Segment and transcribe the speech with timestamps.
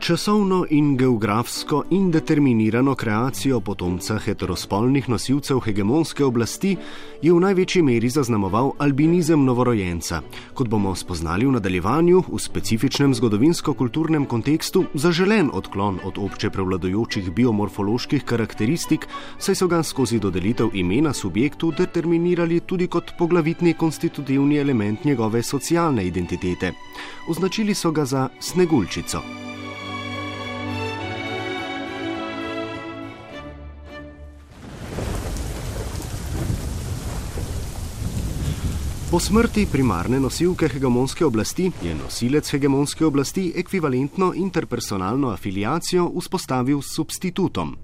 [0.00, 6.76] Časovno in geografsko indeterminirano kreacijo potomca heterospolnih nosilcev hegemonske oblasti
[7.22, 10.22] je v največji meri zaznamoval albinizem novorojenca.
[10.54, 18.24] Kot bomo spoznali v nadaljevanju, v specifičnem zgodovinsko-kulturnem kontekstu zaželen odklon od obče prevladojočih biomorfoloških
[18.24, 19.04] karakteristik,
[19.38, 26.06] saj so ga skozi dodelitev imena subjektu determinirali tudi kot poglavitni konstitutivni element njegove socialne
[26.06, 26.72] identitete.
[27.28, 29.49] Označili so ga za snegulčico.
[39.10, 46.94] Po smrti primarne nosilke hegemonske oblasti je nosilec hegemonske oblasti ekvivalentno interpersonalno afiliacijo vzpostavil s
[46.94, 47.74] substitutom.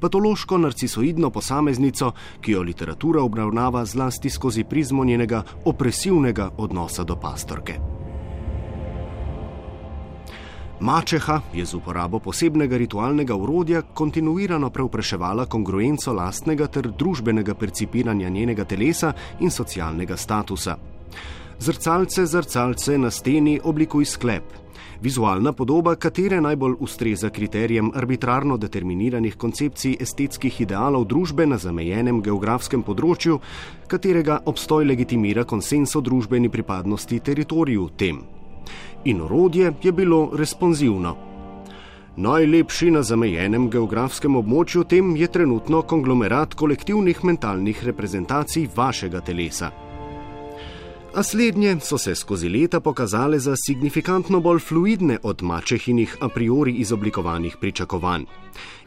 [0.00, 7.78] Patološko narcisoidno posameznico, ki jo literatura obravnava zlasti skozi prizmo njenega opresivnega odnosa do pastorke.
[10.82, 18.64] Mačeha je z uporabo posebnega ritualnega urodja kontinuirano preupraševala kongruenco lastnega ter družbenega percipiranja njenega
[18.64, 20.74] telesa in socialnega statusa.
[21.58, 24.58] Zrcalce, zrcalce na steni oblikuj sklep.
[25.02, 32.82] Vizualna podoba, katere najbolj ustreza kriterijem arbitrarno determiniranih koncepcij estetskih idealov družbe na zamejenem geografskem
[32.82, 33.38] področju,
[33.86, 38.24] katerega obstoj legitimira konsens o družbeni pripadnosti teritoriju tem
[39.04, 41.16] in orodje je bilo responsivno.
[42.16, 49.70] Najlepši na zamejenem geografskem območju tem je trenutno konglomerat kolektivnih mentalnih reprezentacij vašega telesa.
[51.14, 56.72] A slednje so se skozi leta pokazale za signifikantno bolj fluidne od mačehinih a priori
[56.72, 58.24] izoblikovanih pričakovanj.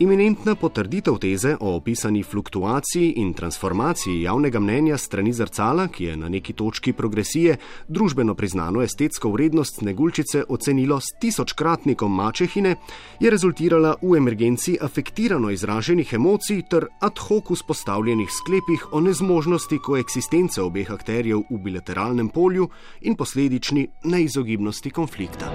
[0.00, 6.28] Iminentna potrditev teze o opisani fluktuaciji in transformaciji javnega mnenja strani zrcala, ki je na
[6.28, 7.56] neki točki progresije
[7.88, 12.74] družbeno priznano estetsko vrednost snegulčice ocenilo s tisočkratnikom mačehine,
[13.20, 20.62] je rezultirala v emergenci afektirano izraženih emocij ter ad hoc vzpostavljenih sklepih o nezmožnosti koeksistence
[20.62, 25.52] obeh akterjev v bilateralnem polju in posledični neizogibnosti konflikta.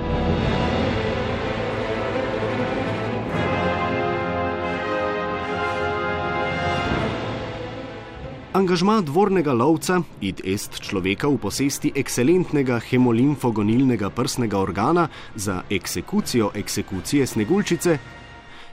[8.56, 17.28] Angažma dvornega lovca, id est človeka v posesti ekscelentnega hemolimfogonilnega prsnega organa za eksekucijo eksekucije
[17.28, 17.98] snegulčice,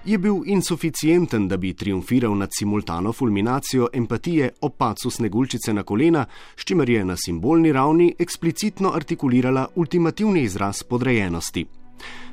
[0.04, 6.26] je bil insuficienten, da bi triumfiral nad simultano fulminacijo empatije o pacu snegulčice na kolena,
[6.56, 11.66] s čimer je na simbolni ravni eksplicitno artikulirala ultimativni izraz podrejenosti.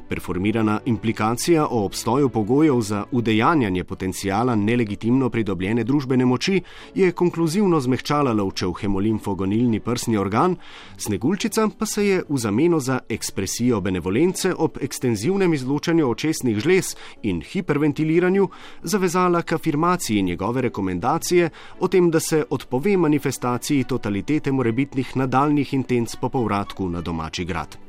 [0.09, 6.61] Performirana implikacija o obstoju pogojev za udejanjanje potencijala nelegitimno pridobljene družbene moči
[6.95, 10.55] je konkluzivno zmehčala lovčev hemolimfogonilni prsni organ,
[10.97, 17.41] snegulčica pa se je v zameno za ekspresijo benevolence ob ekstenzivnem izločanju očesnih žlez in
[17.41, 18.47] hiperventiliranju
[18.83, 21.49] zavezala k afirmaciji njegove rekomendacije
[21.79, 27.88] o tem, da se odpove manifestaciji totalitete morebitnih nadaljnih intenc po povratku na domači grad.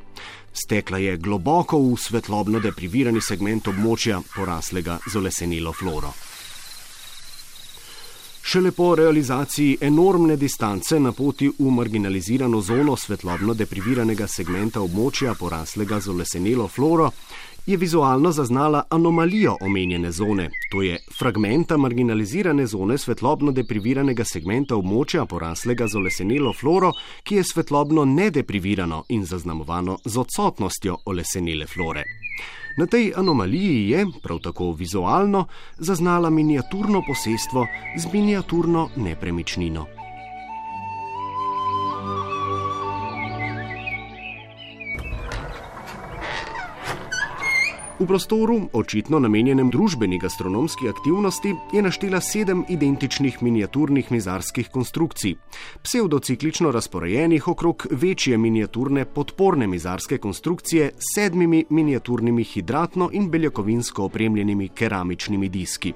[0.53, 6.11] Stekla je globoko v svetlobno deprivirani segment območja, poraslega z olesenilo floro.
[8.43, 16.00] Šele po realizaciji enormne distance na poti v marginalizirano zono svetlobno depriviranega segmenta območja, poraslega
[16.00, 17.12] z olesenilo floro,
[17.70, 25.22] je vizualno zaznala anomalijo omenjene zone, to je fragmenta marginalizirane zone svetlobno depriviranega segmenta območja,
[25.26, 26.91] poraslega z olesenilo floro,
[27.22, 32.04] ki je svetlobno nedeprivirano in zaznamovano z odsotnostjo olesenile flore.
[32.78, 35.47] Na tej anomaliji je, prav tako vizualno,
[35.78, 37.66] zaznala miniaturno posestvo
[37.97, 40.00] z miniaturno nepremičnino.
[48.00, 55.34] V prostoru, očitno namenjenem družbeni gastronomski aktivnosti, je naštela sedem identičnih miniaturnih mizarskih konstrukcij,
[55.83, 64.69] pseudociklično razporejenih okrog večje miniaturne podporne mizarske konstrukcije s sedmimi miniaturnimi hidratno in beljakovinsko opremljenimi
[64.69, 65.92] keramičnimi diski.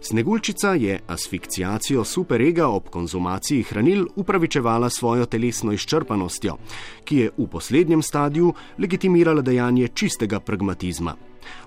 [0.00, 6.56] Snegulčica je asfikcijacijo superega ob konzumaciji hranil upravičevala svojo telesno izčrpanostjo,
[7.04, 11.16] ki je v poslednjem stadiju legitimirala dejanje čistega pragmatizma.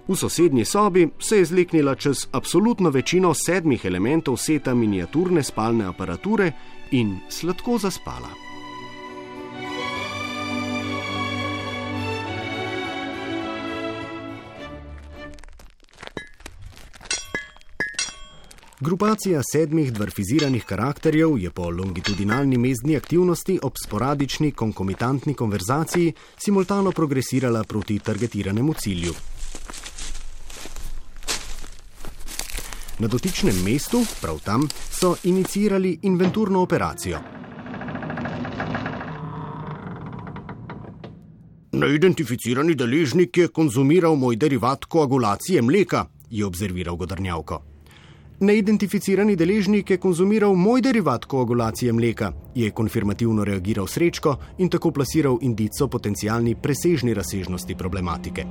[0.07, 6.51] V sosednji sobi se je zleknila čez absolutno večino sedmih elementov seta miniaturne spalne aparature
[6.91, 8.49] in sladko zaspala.
[18.81, 27.63] Grupacija sedmih dvarfiziranih karakterjev je po longitudinalni mezdni aktivnosti ob sporadični konkomitantni konverzaciji simultano progresirala
[27.63, 29.13] proti targetiranemu cilju.
[32.99, 37.19] Na dotičnem mestu, prav tam, so inicirali inventurno operacijo.
[41.71, 47.61] Neidentificirani deležnik je konzumiral moj derivat koagulacije mleka, je obzerviral Godrnjavko.
[48.39, 55.37] Neidentificirani deležnik je konzumiral moj derivat koagulacije mleka, je konfirmativno reagiral Srečko in tako plasiral
[55.41, 58.45] indico potencijalni presežni razsežnosti problematike.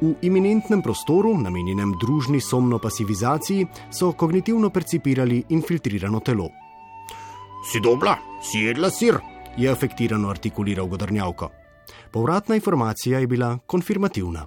[0.00, 6.48] V iminentnem prostoru, namenjenem družni somno pasivizaciji, so kognitivno percipirali infiltrirano telo.
[7.72, 9.18] Si dobla, si jedla sir,
[9.56, 11.50] je afektirano artikuliral Godrnjavko.
[12.10, 14.46] Povratna informacija je bila konfirmativna.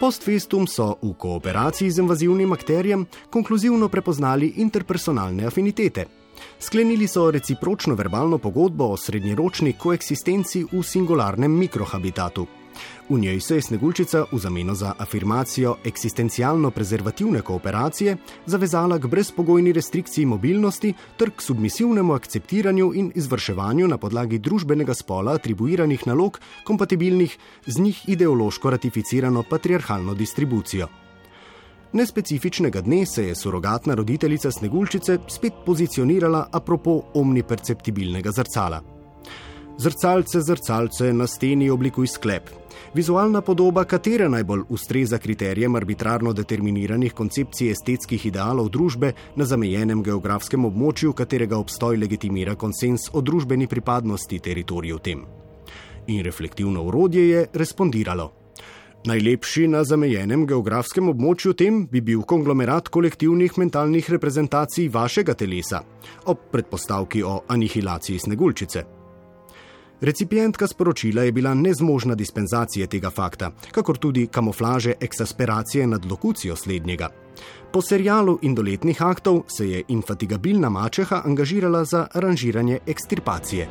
[0.00, 6.21] Post festum so v kooperaciji z invazivnim akterjem konkluzivno prepoznali interpersonalne afinitete.
[6.62, 12.46] Sklenili so recipročno verbalno pogodbo o srednjeročni koeksistenci v singularnem mikrohabitatu.
[13.08, 18.16] V njej se je Sneguljčica v zameno za afirmacijo eksistencialno-prezervativne kooperacije
[18.46, 25.32] zavezala k brezpogojni restrikciji mobilnosti ter k submisivnemu akceptiranju in izvrševanju na podlagi družbenega spola
[25.32, 31.01] atribuiranih nalog, kompatibilnih z njih ideološko ratificirano patriarhalno distribucijo.
[31.92, 38.80] Nespecifičnega dne se je surogatna roditeljica Sneguljčice spet pozicionirala apropo omniperceptibilnega zrcala.
[39.78, 42.50] Zrcalce, zrcalce na steni oblikuj sklep.
[42.94, 50.64] Vizualna podoba, katera najbolj ustreza kriterijem arbitrarno determiniranih koncepcij estetskih idealov družbe na zamejenem geografskem
[50.64, 55.24] območju, katerega obstoj legitimira konsens o družbeni pripadnosti teritoriju tem.
[56.06, 58.41] In reflektivno urodje je respondiralo.
[59.02, 65.80] Najlepši na zamejenem geografskem območju tem bi bil konglomerat kolektivnih mentalnih reprezentacij vašega telesa,
[66.30, 68.84] ob predpostavki o anihilaciji sneguljčice.
[70.02, 77.10] Recipientka sporočila je bila nezmožna dispenzacije tega fakta, kakor tudi kamuflaže eksasperacije nad lokucijo slednjega.
[77.72, 83.68] Po serialu indoletnih aktov se je infatigabilna mačeha angažirala za aranžiranje ekstirpacije.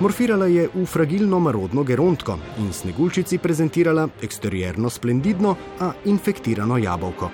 [0.00, 7.30] Morfirala je v fragilno marodno gerontko in sneguljčici prezentirala eksterierno splendidno, a infektirano jabolko.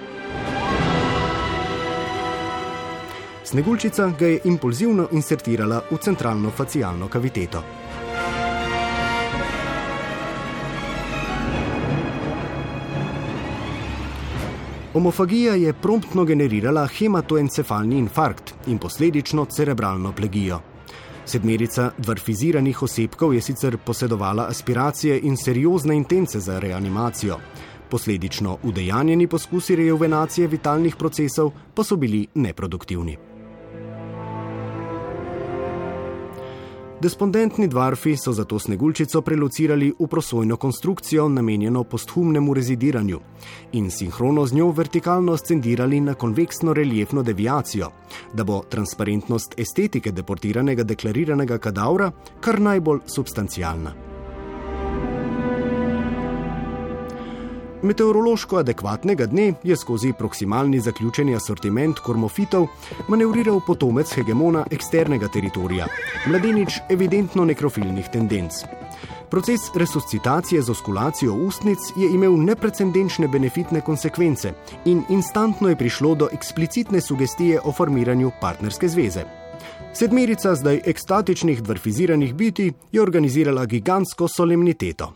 [3.44, 7.62] Sneguljčica ga je impulzivno insertirala v centralno facialno kaviteto.
[14.92, 20.75] Homofagija je promptno generirala hematoencefalni infarkt in posledično cerebralno plegijo.
[21.26, 27.38] Sedmerica dvarfiziranih osebkov je sicer posedovala aspiracije in seriozne intence za reanimacijo.
[27.90, 33.35] Posledično udejanjeni poskusi rejuvenacije vitalnih procesov pa so bili neproduktivni.
[37.00, 43.20] Despondentni dvarfi so zato sneguljčico prelocirali v prosojno konstrukcijo, namenjeno posthumnemu rezidiranju,
[43.72, 47.90] in sinhrono z njo vertikalno ascendirali na konveksno reliefno deviacijo,
[48.32, 52.10] da bo transparentnost estetike deportiranega deklariranega kadavra
[52.40, 54.15] kar najbolj substancialna.
[57.82, 62.66] Meteorološko adekvatnega dne je skozi proksimalni zaključeni asortiment kormofitov
[63.08, 65.86] manevriral potomec hegemona eksternega teritorija,
[66.26, 68.52] mladenič evidentno nekrofilnih tendenc.
[69.30, 74.52] Proces resuscitacije z oskulacijo ustnic je imel neprecedenčne benefitne konsekvence
[74.84, 79.24] in instantno je prišlo do eksplicitne sugestije o formiranju partnerske zveze.
[79.92, 85.12] Sedmerica zdaj ekstatičnih dvarfiziranih biti je organizirala gigantsko solemniteto.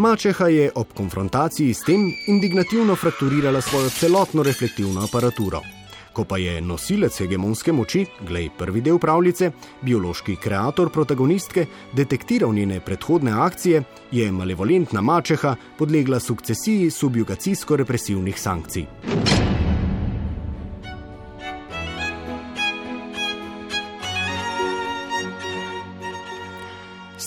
[0.00, 5.60] Mačeha je ob konfrontaciji s tem indignativno frakturirala svojo celotno reflektivno aparaturo.
[6.12, 9.50] Ko pa je nosilec hegemonske moči, glej prvi del pravljice,
[9.82, 18.86] biološki kreator protagonistke, detektiral njene predhodne akcije, je malevolentna mačeha podlegla sukcesiji subjugacijsko-represivnih sankcij.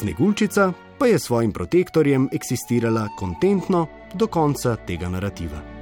[0.03, 5.72] Sneguljčica pa je svojim protektorjem eksistirala kontentno do konca tega narativa.